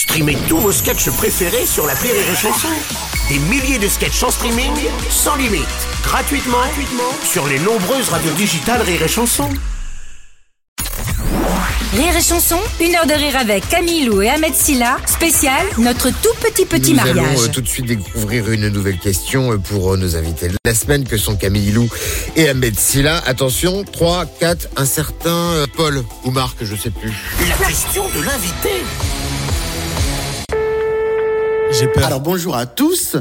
[0.00, 2.68] Streamez tous vos sketchs préférés sur la Rire et Chanson.
[3.28, 4.72] Des milliers de sketchs en streaming,
[5.10, 5.60] sans limite,
[6.02, 9.50] gratuitement, gratuitement sur les nombreuses radios digitales Rire et Chanson.
[11.92, 16.08] Rire et chanson, une heure de rire avec Camille Lou et Ahmed Silla, spécial, notre
[16.08, 17.38] tout petit petit Nous allons mariage.
[17.42, 20.74] euh, tout de suite découvrir une nouvelle question euh, pour euh, nos invités de la
[20.74, 21.90] semaine que sont Camille Lou
[22.36, 23.20] et Ahmed Silla.
[23.26, 27.12] Attention, 3, 4, un certain euh, Paul ou Marc, je sais plus.
[27.50, 28.70] La question de l'invité.
[32.02, 33.16] Alors bonjour à tous,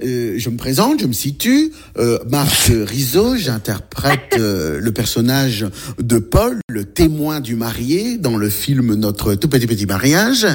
[0.00, 5.66] Euh, je me présente, je me situe, euh, Marc Rizzo, j'interprète euh, le personnage
[5.98, 10.46] de Paul, le témoin du marié dans le film Notre tout petit petit mariage.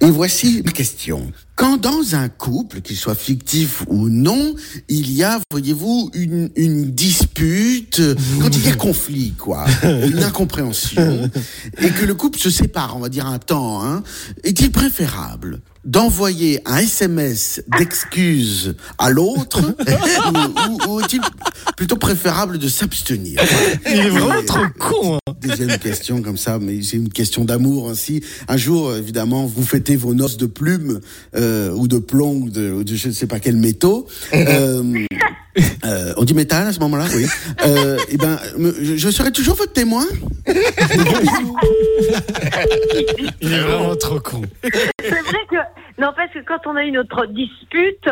[0.00, 1.32] Et voici ma question.
[1.56, 4.54] Quand dans un couple, qu'il soit fictif ou non,
[4.88, 8.00] il y a, voyez-vous, une, une dispute,
[8.40, 11.28] quand il y a conflit, quoi, une incompréhension,
[11.82, 14.04] et que le couple se sépare, on va dire un temps, hein,
[14.44, 19.60] est-il préférable d'envoyer un SMS d'excuses à l'autre
[20.26, 21.20] ou, ou- ou est-il
[21.76, 23.40] plutôt préférable de s'abstenir?
[23.86, 25.16] Il est vraiment trop con.
[25.26, 25.32] hein.
[25.58, 28.22] Deuxième question comme ça, mais c'est une question d'amour aussi.
[28.48, 31.00] Un jour, évidemment, vous fêtez vos noces de plumes
[31.34, 34.06] euh, ou de plomb ou de, ou de je ne sais pas quel métaux.
[34.34, 35.06] Euh,
[35.86, 37.24] euh, on dit métal à ce moment-là, oui.
[37.66, 38.38] Euh, et ben,
[38.82, 40.04] je, je serai toujours votre témoin.
[43.40, 44.42] Il est vraiment trop con.
[44.62, 45.56] C'est vrai que
[46.00, 48.08] n'empêche que quand on a eu notre dispute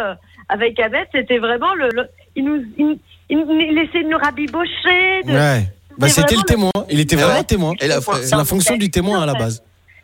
[0.48, 2.98] avec Ahmed, c'était vraiment le, le- il nous il,
[3.30, 5.22] il, il essayait de nous rabibocher.
[5.26, 5.68] De, Ouais.
[5.98, 6.70] Bah, c'était le témoin.
[6.90, 7.72] Il était vraiment témoin.
[7.80, 9.62] Et la- C'est la fonction du témoin à la base.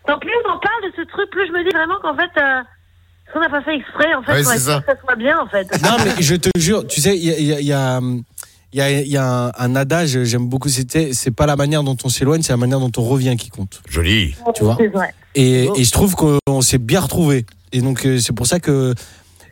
[0.09, 2.31] Donc plus on en parle de ce truc, plus je me dis vraiment qu'en fait,
[2.41, 2.63] euh,
[3.35, 4.81] on n'a pas fait exprès en fait Ouais, pour ça.
[4.81, 5.67] que ça soit bien en fait.
[5.83, 7.73] Non, mais je te jure, tu sais, il y a, il y a- il y
[7.73, 8.01] a,
[8.73, 11.55] il y a- il y a un, un adage, j'aime beaucoup, c'était, c'est pas la
[11.57, 13.83] manière dont on s'éloigne, c'est la manière dont on revient qui compte.
[13.89, 14.35] Joli.
[14.55, 15.15] Tu vois C'est vrai.
[15.35, 17.45] Et, et je trouve qu'on s'est bien retrouvés.
[17.73, 18.95] Et donc, euh, c'est pour ça que.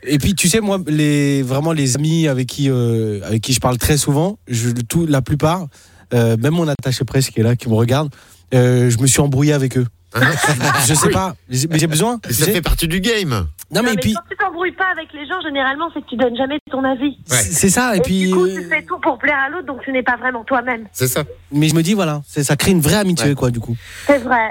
[0.04, 3.60] Et puis, tu sais, moi, les, vraiment, les amis avec qui, euh, avec qui je
[3.60, 5.66] parle très souvent, je, tout, la plupart,
[6.14, 8.10] euh, même mon attaché presse qui est là, qui me regarde,
[8.54, 9.86] euh, je me suis embrouillé avec eux.
[10.86, 12.18] je sais pas, j'ai- mais j'ai besoin.
[12.28, 13.28] Et ça j'ai- fait partie du game.
[13.70, 16.08] Non, mais, Non, mais puis, quand tu t'embrouilles pas avec les gens, généralement, c'est que
[16.08, 17.18] tu donnes jamais ton avis.
[17.30, 17.36] Ouais.
[17.36, 17.94] c'est ça.
[17.94, 20.02] Et, Et, puis, du coup, tu fais tout pour plaire à l'autre, donc tu n'es
[20.02, 20.86] pas vraiment toi-même.
[20.92, 21.24] C'est ça.
[21.52, 23.76] mais je me dis, voilà, c'est- ça crée une vraie amitié, quoi, du coup.
[24.06, 24.50] C'est vrai.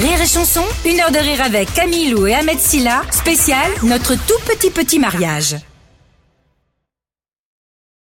[0.00, 4.14] Rire et chanson, une heure de rire avec Camille Lou et Ahmed Silla, spécial, notre
[4.14, 5.56] tout petit petit mariage.